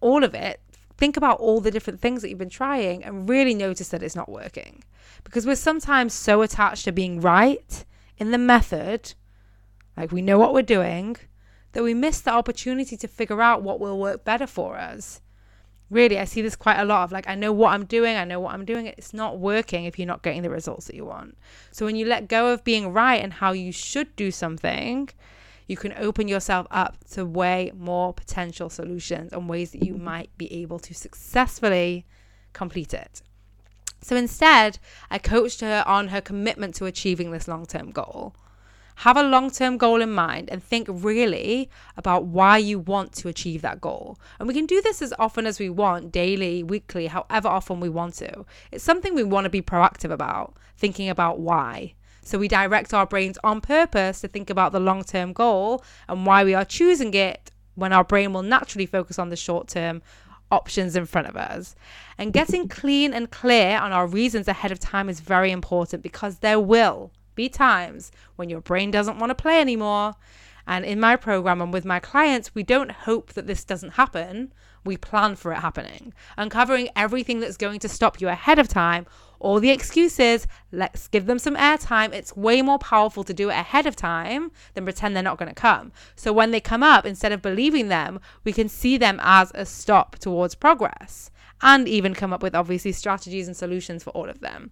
all 0.00 0.24
of 0.24 0.34
it, 0.34 0.60
think 0.96 1.16
about 1.16 1.38
all 1.38 1.60
the 1.60 1.70
different 1.70 2.00
things 2.00 2.22
that 2.22 2.28
you've 2.28 2.38
been 2.38 2.50
trying 2.50 3.04
and 3.04 3.28
really 3.28 3.54
notice 3.54 3.88
that 3.88 4.02
it's 4.02 4.16
not 4.16 4.28
working. 4.28 4.82
Because 5.24 5.46
we're 5.46 5.56
sometimes 5.56 6.12
so 6.12 6.42
attached 6.42 6.84
to 6.84 6.92
being 6.92 7.20
right 7.20 7.84
in 8.18 8.30
the 8.30 8.38
method, 8.38 9.14
like 9.96 10.12
we 10.12 10.22
know 10.22 10.38
what 10.38 10.52
we're 10.52 10.62
doing, 10.62 11.16
that 11.72 11.82
we 11.82 11.94
miss 11.94 12.20
the 12.20 12.32
opportunity 12.32 12.96
to 12.96 13.08
figure 13.08 13.40
out 13.40 13.62
what 13.62 13.80
will 13.80 13.98
work 13.98 14.24
better 14.24 14.46
for 14.46 14.76
us. 14.76 15.20
Really, 15.90 16.18
I 16.18 16.24
see 16.24 16.42
this 16.42 16.56
quite 16.56 16.78
a 16.78 16.84
lot 16.84 17.04
of 17.04 17.12
like, 17.12 17.28
I 17.28 17.34
know 17.34 17.52
what 17.52 17.72
I'm 17.72 17.84
doing, 17.84 18.16
I 18.16 18.24
know 18.24 18.40
what 18.40 18.52
I'm 18.52 18.64
doing. 18.64 18.86
It's 18.86 19.14
not 19.14 19.38
working 19.38 19.84
if 19.84 19.98
you're 19.98 20.06
not 20.06 20.22
getting 20.22 20.42
the 20.42 20.50
results 20.50 20.86
that 20.86 20.96
you 20.96 21.06
want. 21.06 21.38
So 21.70 21.86
when 21.86 21.96
you 21.96 22.04
let 22.04 22.28
go 22.28 22.52
of 22.52 22.64
being 22.64 22.92
right 22.92 23.22
and 23.22 23.32
how 23.32 23.52
you 23.52 23.72
should 23.72 24.14
do 24.16 24.30
something, 24.30 25.08
you 25.68 25.76
can 25.76 25.92
open 25.96 26.26
yourself 26.26 26.66
up 26.70 26.96
to 27.10 27.24
way 27.24 27.70
more 27.76 28.12
potential 28.12 28.68
solutions 28.70 29.32
and 29.32 29.48
ways 29.48 29.70
that 29.72 29.84
you 29.84 29.94
might 29.94 30.36
be 30.36 30.52
able 30.52 30.78
to 30.80 30.94
successfully 30.94 32.06
complete 32.54 32.94
it. 32.94 33.22
So 34.00 34.16
instead, 34.16 34.78
I 35.10 35.18
coached 35.18 35.60
her 35.60 35.84
on 35.86 36.08
her 36.08 36.20
commitment 36.20 36.74
to 36.76 36.86
achieving 36.86 37.30
this 37.30 37.46
long 37.46 37.66
term 37.66 37.90
goal. 37.90 38.34
Have 39.02 39.16
a 39.16 39.22
long 39.22 39.50
term 39.50 39.76
goal 39.76 40.00
in 40.00 40.10
mind 40.10 40.48
and 40.50 40.62
think 40.62 40.88
really 40.90 41.70
about 41.96 42.24
why 42.24 42.58
you 42.58 42.78
want 42.78 43.12
to 43.14 43.28
achieve 43.28 43.62
that 43.62 43.80
goal. 43.80 44.18
And 44.38 44.48
we 44.48 44.54
can 44.54 44.66
do 44.66 44.80
this 44.80 45.02
as 45.02 45.14
often 45.18 45.46
as 45.46 45.58
we 45.58 45.68
want, 45.68 46.10
daily, 46.10 46.62
weekly, 46.62 47.06
however 47.06 47.48
often 47.48 47.78
we 47.78 47.88
want 47.88 48.14
to. 48.14 48.44
It's 48.72 48.82
something 48.82 49.14
we 49.14 49.22
want 49.22 49.44
to 49.44 49.50
be 49.50 49.62
proactive 49.62 50.10
about, 50.10 50.56
thinking 50.76 51.08
about 51.08 51.38
why. 51.38 51.94
So 52.28 52.38
we 52.38 52.46
direct 52.46 52.92
our 52.92 53.06
brains 53.06 53.38
on 53.42 53.62
purpose 53.62 54.20
to 54.20 54.28
think 54.28 54.50
about 54.50 54.72
the 54.72 54.80
long 54.80 55.02
term 55.02 55.32
goal 55.32 55.82
and 56.08 56.26
why 56.26 56.44
we 56.44 56.52
are 56.52 56.64
choosing 56.64 57.14
it 57.14 57.50
when 57.74 57.90
our 57.90 58.04
brain 58.04 58.34
will 58.34 58.42
naturally 58.42 58.84
focus 58.84 59.18
on 59.18 59.30
the 59.30 59.36
short 59.36 59.66
term 59.66 60.02
options 60.50 60.94
in 60.94 61.06
front 61.06 61.26
of 61.26 61.38
us. 61.38 61.74
And 62.18 62.34
getting 62.34 62.68
clean 62.80 63.14
and 63.14 63.30
clear 63.30 63.78
on 63.78 63.92
our 63.92 64.06
reasons 64.06 64.46
ahead 64.46 64.70
of 64.70 64.78
time 64.78 65.08
is 65.08 65.20
very 65.20 65.50
important 65.50 66.02
because 66.02 66.40
there 66.40 66.60
will 66.60 67.12
be 67.34 67.48
times 67.48 68.12
when 68.36 68.50
your 68.50 68.60
brain 68.60 68.90
doesn't 68.90 69.18
want 69.18 69.30
to 69.30 69.34
play 69.34 69.58
anymore. 69.58 70.12
And 70.66 70.84
in 70.84 71.00
my 71.00 71.16
program 71.16 71.62
and 71.62 71.72
with 71.72 71.86
my 71.86 71.98
clients, 71.98 72.54
we 72.54 72.62
don't 72.62 72.90
hope 72.90 73.32
that 73.32 73.46
this 73.46 73.64
doesn't 73.64 73.92
happen. 73.92 74.52
We 74.84 74.98
plan 74.98 75.34
for 75.36 75.52
it 75.52 75.60
happening, 75.60 76.12
uncovering 76.36 76.90
everything 76.94 77.40
that's 77.40 77.56
going 77.56 77.80
to 77.80 77.88
stop 77.88 78.20
you 78.20 78.28
ahead 78.28 78.58
of 78.58 78.68
time. 78.68 79.06
All 79.40 79.60
the 79.60 79.70
excuses, 79.70 80.46
let's 80.72 81.06
give 81.08 81.26
them 81.26 81.38
some 81.38 81.56
airtime. 81.56 82.12
It's 82.12 82.36
way 82.36 82.60
more 82.60 82.78
powerful 82.78 83.22
to 83.24 83.34
do 83.34 83.50
it 83.50 83.54
ahead 83.54 83.86
of 83.86 83.94
time 83.94 84.50
than 84.74 84.84
pretend 84.84 85.14
they're 85.14 85.22
not 85.22 85.38
going 85.38 85.48
to 85.48 85.54
come. 85.54 85.92
So 86.16 86.32
when 86.32 86.50
they 86.50 86.60
come 86.60 86.82
up, 86.82 87.06
instead 87.06 87.32
of 87.32 87.42
believing 87.42 87.88
them, 87.88 88.20
we 88.44 88.52
can 88.52 88.68
see 88.68 88.96
them 88.96 89.20
as 89.22 89.52
a 89.54 89.64
stop 89.64 90.18
towards 90.18 90.54
progress 90.54 91.30
and 91.60 91.88
even 91.88 92.14
come 92.14 92.32
up 92.32 92.42
with 92.42 92.54
obviously 92.54 92.92
strategies 92.92 93.46
and 93.46 93.56
solutions 93.56 94.02
for 94.02 94.10
all 94.10 94.28
of 94.28 94.40
them. 94.40 94.70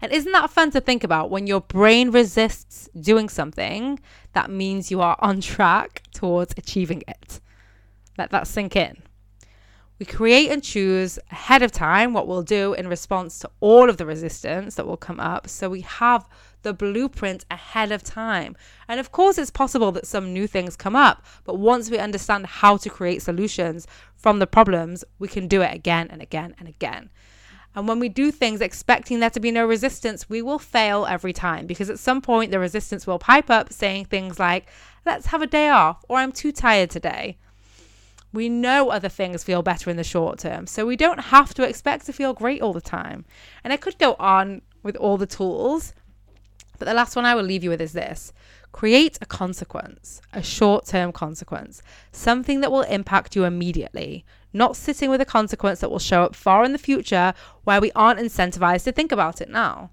And 0.00 0.12
isn't 0.12 0.32
that 0.32 0.50
fun 0.50 0.70
to 0.72 0.80
think 0.80 1.02
about? 1.02 1.30
When 1.30 1.46
your 1.46 1.60
brain 1.60 2.10
resists 2.10 2.88
doing 2.98 3.28
something, 3.28 3.98
that 4.32 4.50
means 4.50 4.90
you 4.90 5.00
are 5.00 5.16
on 5.20 5.40
track 5.40 6.02
towards 6.14 6.54
achieving 6.56 7.02
it. 7.08 7.40
Let 8.16 8.30
that 8.30 8.46
sink 8.46 8.76
in. 8.76 9.02
We 9.98 10.04
create 10.04 10.50
and 10.50 10.62
choose 10.62 11.18
ahead 11.30 11.62
of 11.62 11.72
time 11.72 12.12
what 12.12 12.28
we'll 12.28 12.42
do 12.42 12.74
in 12.74 12.86
response 12.86 13.38
to 13.38 13.50
all 13.60 13.88
of 13.88 13.96
the 13.96 14.04
resistance 14.04 14.74
that 14.74 14.86
will 14.86 14.98
come 14.98 15.18
up. 15.18 15.48
So 15.48 15.70
we 15.70 15.80
have 15.80 16.28
the 16.62 16.74
blueprint 16.74 17.46
ahead 17.50 17.92
of 17.92 18.02
time. 18.02 18.56
And 18.88 19.00
of 19.00 19.10
course, 19.10 19.38
it's 19.38 19.50
possible 19.50 19.92
that 19.92 20.06
some 20.06 20.34
new 20.34 20.46
things 20.46 20.76
come 20.76 20.96
up, 20.96 21.24
but 21.44 21.58
once 21.58 21.90
we 21.90 21.96
understand 21.96 22.44
how 22.46 22.76
to 22.76 22.90
create 22.90 23.22
solutions 23.22 23.86
from 24.16 24.38
the 24.38 24.46
problems, 24.46 25.02
we 25.18 25.28
can 25.28 25.48
do 25.48 25.62
it 25.62 25.72
again 25.72 26.08
and 26.10 26.20
again 26.20 26.54
and 26.58 26.68
again. 26.68 27.08
And 27.74 27.86
when 27.86 27.98
we 27.98 28.08
do 28.08 28.30
things 28.30 28.60
expecting 28.60 29.20
there 29.20 29.30
to 29.30 29.40
be 29.40 29.50
no 29.50 29.66
resistance, 29.66 30.28
we 30.28 30.42
will 30.42 30.58
fail 30.58 31.06
every 31.06 31.32
time 31.32 31.66
because 31.66 31.88
at 31.88 31.98
some 31.98 32.20
point 32.20 32.50
the 32.50 32.58
resistance 32.58 33.06
will 33.06 33.18
pipe 33.18 33.48
up 33.48 33.72
saying 33.72 34.06
things 34.06 34.38
like, 34.38 34.66
let's 35.04 35.26
have 35.26 35.42
a 35.42 35.46
day 35.46 35.68
off, 35.68 36.04
or 36.08 36.18
I'm 36.18 36.32
too 36.32 36.52
tired 36.52 36.90
today. 36.90 37.38
We 38.36 38.50
know 38.50 38.90
other 38.90 39.08
things 39.08 39.44
feel 39.44 39.62
better 39.62 39.88
in 39.88 39.96
the 39.96 40.04
short 40.04 40.40
term, 40.40 40.66
so 40.66 40.84
we 40.84 40.94
don't 40.94 41.32
have 41.32 41.54
to 41.54 41.66
expect 41.66 42.04
to 42.04 42.12
feel 42.12 42.34
great 42.34 42.60
all 42.60 42.74
the 42.74 42.82
time. 42.82 43.24
And 43.64 43.72
I 43.72 43.78
could 43.78 43.98
go 43.98 44.14
on 44.18 44.60
with 44.82 44.94
all 44.96 45.16
the 45.16 45.26
tools, 45.26 45.94
but 46.78 46.84
the 46.84 46.92
last 46.92 47.16
one 47.16 47.24
I 47.24 47.34
will 47.34 47.44
leave 47.44 47.64
you 47.64 47.70
with 47.70 47.80
is 47.80 47.94
this 47.94 48.34
create 48.72 49.16
a 49.22 49.24
consequence, 49.24 50.20
a 50.34 50.42
short 50.42 50.84
term 50.84 51.12
consequence, 51.12 51.80
something 52.12 52.60
that 52.60 52.70
will 52.70 52.82
impact 52.82 53.34
you 53.34 53.44
immediately, 53.44 54.22
not 54.52 54.76
sitting 54.76 55.08
with 55.08 55.22
a 55.22 55.32
consequence 55.38 55.80
that 55.80 55.90
will 55.90 55.98
show 55.98 56.22
up 56.22 56.36
far 56.36 56.62
in 56.62 56.72
the 56.72 56.86
future 56.90 57.32
where 57.64 57.80
we 57.80 57.90
aren't 57.92 58.20
incentivized 58.20 58.84
to 58.84 58.92
think 58.92 59.12
about 59.12 59.40
it 59.40 59.48
now. 59.48 59.92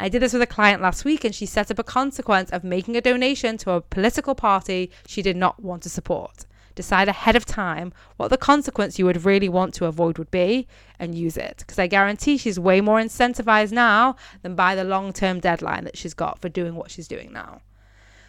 I 0.00 0.08
did 0.08 0.22
this 0.22 0.32
with 0.32 0.42
a 0.42 0.46
client 0.46 0.82
last 0.82 1.04
week, 1.04 1.24
and 1.24 1.32
she 1.32 1.46
set 1.46 1.70
up 1.70 1.78
a 1.78 1.84
consequence 1.84 2.50
of 2.50 2.64
making 2.64 2.96
a 2.96 3.00
donation 3.00 3.56
to 3.58 3.70
a 3.70 3.80
political 3.80 4.34
party 4.34 4.90
she 5.06 5.22
did 5.22 5.36
not 5.36 5.62
want 5.62 5.84
to 5.84 5.88
support. 5.88 6.46
Decide 6.76 7.08
ahead 7.08 7.34
of 7.34 7.44
time 7.44 7.92
what 8.16 8.28
the 8.28 8.36
consequence 8.36 8.98
you 8.98 9.06
would 9.06 9.24
really 9.24 9.48
want 9.48 9.74
to 9.74 9.86
avoid 9.86 10.18
would 10.18 10.30
be 10.30 10.68
and 10.98 11.16
use 11.16 11.36
it. 11.36 11.56
Because 11.58 11.80
I 11.80 11.88
guarantee 11.88 12.36
she's 12.36 12.60
way 12.60 12.80
more 12.80 13.00
incentivized 13.00 13.72
now 13.72 14.14
than 14.42 14.54
by 14.54 14.76
the 14.76 14.84
long 14.84 15.12
term 15.12 15.40
deadline 15.40 15.82
that 15.82 15.96
she's 15.96 16.14
got 16.14 16.38
for 16.38 16.48
doing 16.48 16.76
what 16.76 16.92
she's 16.92 17.08
doing 17.08 17.32
now. 17.32 17.62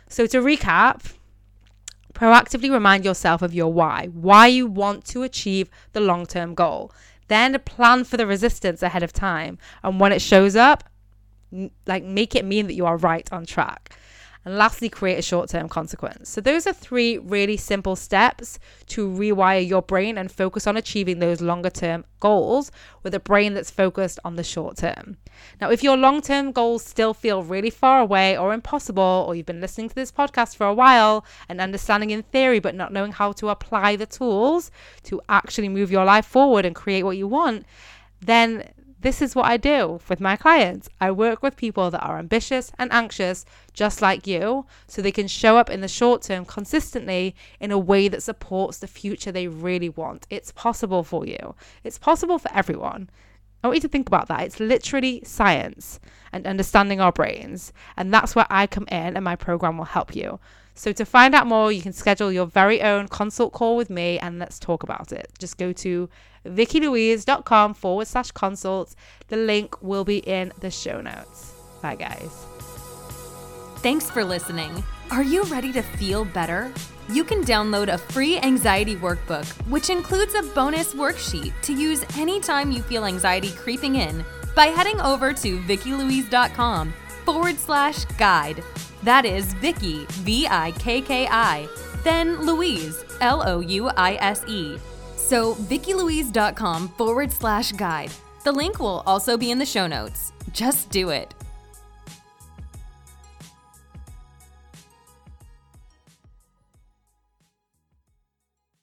So, 0.10 0.26
to 0.26 0.40
recap, 0.40 1.14
Proactively 2.18 2.72
remind 2.72 3.06
yourself 3.06 3.44
of 3.44 3.54
your 3.54 3.72
why, 3.72 4.08
why 4.12 4.48
you 4.48 4.66
want 4.66 5.06
to 5.06 5.22
achieve 5.22 5.70
the 5.94 6.00
long 6.00 6.26
term 6.26 6.56
goal. 6.56 6.92
Then 7.28 7.56
plan 7.60 8.06
for 8.06 8.18
the 8.18 8.26
resistance 8.26 8.82
ahead 8.82 9.04
of 9.04 9.14
time. 9.14 9.60
And 9.84 10.00
when 10.00 10.12
it 10.12 10.20
shows 10.20 10.56
up, 10.56 10.84
like 11.86 12.04
make 12.04 12.36
it 12.36 12.44
mean 12.44 12.66
that 12.66 12.74
you 12.74 12.88
are 12.88 12.98
right 12.98 13.32
on 13.32 13.46
track. 13.46 13.96
And 14.48 14.58
lastly, 14.58 14.88
create 14.88 15.20
a 15.20 15.22
short 15.22 15.50
term 15.50 15.68
consequence. 15.68 16.30
So, 16.30 16.40
those 16.40 16.66
are 16.66 16.72
three 16.72 17.18
really 17.18 17.58
simple 17.58 17.98
steps 17.98 18.60
to 18.86 19.06
rewire 19.06 19.68
your 19.68 19.82
brain 19.82 20.18
and 20.18 20.32
focus 20.32 20.66
on 20.66 20.78
achieving 20.78 21.20
those 21.20 21.42
longer 21.42 21.70
term 21.70 22.06
goals 22.22 22.72
with 23.04 23.14
a 23.14 23.20
brain 23.20 23.56
that's 23.56 23.70
focused 23.70 24.22
on 24.24 24.38
the 24.38 24.46
short 24.46 24.78
term. 24.78 25.18
Now, 25.60 25.70
if 25.70 25.84
your 25.84 25.98
long 25.98 26.22
term 26.22 26.54
goals 26.54 26.86
still 26.86 27.14
feel 27.14 27.44
really 27.44 27.70
far 27.70 28.00
away 28.00 28.38
or 28.38 28.54
impossible, 28.54 29.26
or 29.28 29.36
you've 29.36 29.46
been 29.46 29.60
listening 29.60 29.90
to 29.90 29.96
this 29.96 30.14
podcast 30.14 30.56
for 30.56 30.66
a 30.66 30.74
while 30.74 31.26
and 31.50 31.60
understanding 31.60 32.12
in 32.12 32.24
theory 32.24 32.60
but 32.60 32.74
not 32.74 32.94
knowing 32.94 33.12
how 33.12 33.34
to 33.34 33.50
apply 33.50 33.98
the 33.98 34.06
tools 34.06 34.72
to 35.04 35.20
actually 35.28 35.68
move 35.68 35.92
your 35.92 36.06
life 36.06 36.26
forward 36.26 36.66
and 36.66 36.74
create 36.74 37.04
what 37.04 37.18
you 37.18 37.28
want, 37.28 37.66
then 38.22 38.64
this 39.08 39.22
is 39.22 39.36
what 39.38 39.46
I 39.46 39.56
do 39.56 40.02
with 40.10 40.20
my 40.20 40.36
clients. 40.36 40.90
I 41.00 41.12
work 41.12 41.42
with 41.42 41.56
people 41.56 41.90
that 41.92 42.04
are 42.04 42.20
ambitious 42.20 42.74
and 42.78 42.92
anxious, 42.92 43.46
just 43.72 44.02
like 44.02 44.28
you, 44.28 44.66
so 44.86 45.02
they 45.02 45.14
can 45.14 45.30
show 45.30 45.56
up 45.56 45.70
in 45.70 45.80
the 45.80 45.88
short 45.88 46.24
term 46.24 46.44
consistently 46.44 47.34
in 47.62 47.72
a 47.72 47.80
way 47.80 48.10
that 48.10 48.22
supports 48.22 48.80
the 48.80 48.86
future 48.86 49.32
they 49.32 49.48
really 49.48 49.88
want. 49.88 50.28
It's 50.30 50.52
possible 50.52 51.06
for 51.06 51.26
you, 51.26 51.56
it's 51.86 51.98
possible 51.98 52.38
for 52.38 52.52
everyone. 52.54 53.10
I 53.64 53.68
want 53.68 53.78
you 53.78 53.82
to 53.84 53.88
think 53.88 54.10
about 54.10 54.28
that. 54.28 54.42
It's 54.42 54.60
literally 54.60 55.22
science 55.24 56.02
and 56.34 56.46
understanding 56.46 57.00
our 57.00 57.14
brains. 57.14 57.72
And 57.96 58.14
that's 58.14 58.36
where 58.36 58.46
I 58.50 58.68
come 58.68 58.88
in, 58.92 59.16
and 59.16 59.24
my 59.24 59.38
program 59.38 59.78
will 59.78 59.86
help 59.86 60.18
you. 60.18 60.38
So, 60.78 60.92
to 60.94 61.06
find 61.06 61.34
out 61.34 61.48
more, 61.48 61.72
you 61.72 61.82
can 61.82 61.92
schedule 61.92 62.32
your 62.32 62.46
very 62.46 62.84
own 62.84 63.08
consult 63.08 63.52
call 63.52 63.76
with 63.76 63.90
me 63.90 64.20
and 64.20 64.38
let's 64.38 64.60
talk 64.60 64.84
about 64.84 65.12
it. 65.12 65.28
Just 65.40 65.58
go 65.58 65.74
to 65.74 66.08
vikkilouise.com 66.46 67.74
forward 67.74 68.08
slash 68.08 68.30
consults. 68.30 68.96
The 69.30 69.38
link 69.38 69.82
will 69.82 70.06
be 70.06 70.20
in 70.20 70.54
the 70.60 70.70
show 70.70 71.02
notes. 71.02 71.52
Bye, 71.82 71.96
guys. 71.96 72.46
Thanks 73.78 74.12
for 74.12 74.24
listening. 74.24 74.84
Are 75.10 75.24
you 75.24 75.44
ready 75.46 75.74
to 75.74 75.82
feel 75.82 76.26
better? 76.26 76.72
You 77.10 77.24
can 77.24 77.42
download 77.42 77.92
a 77.92 77.98
free 77.98 78.38
anxiety 78.38 78.96
workbook, 78.96 79.48
which 79.68 79.90
includes 79.90 80.36
a 80.36 80.44
bonus 80.44 80.94
worksheet 80.94 81.54
to 81.64 81.74
use 81.74 82.06
anytime 82.18 82.72
you 82.72 82.84
feel 82.84 83.06
anxiety 83.06 83.50
creeping 83.50 83.96
in 83.96 84.24
by 84.56 84.68
heading 84.68 85.02
over 85.02 85.34
to 85.34 85.60
vikkilouise.com 85.62 86.94
forward 87.26 87.58
slash 87.58 88.06
guide. 88.18 88.64
That 89.04 89.26
is 89.26 89.54
Vikki, 89.56 90.06
V 90.10 90.48
I 90.50 90.72
K 90.80 91.02
K 91.02 91.28
I, 91.30 91.68
then 92.04 92.42
Louise, 92.42 93.04
L 93.22 93.44
O 93.48 93.60
U 93.60 93.90
I 93.96 94.16
S 94.16 94.44
E. 94.48 94.78
So, 95.16 95.56
VikkiLouise.com 95.56 96.90
forward 96.90 97.32
slash 97.32 97.72
guide. 97.74 98.12
The 98.44 98.52
link 98.52 98.80
will 98.80 99.04
also 99.06 99.38
be 99.38 99.52
in 99.52 99.60
the 99.60 99.66
show 99.66 99.88
notes. 99.88 100.32
Just 100.54 100.90
do 100.90 101.10
it. 101.10 101.34